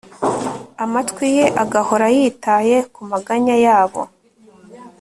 [0.83, 4.01] amatwi ye agahora yitaye ku maganya yabo